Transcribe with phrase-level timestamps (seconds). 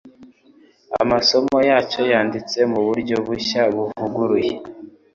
[1.01, 4.53] amasomo yacyo yanditse mu buryo bushya buvuguruye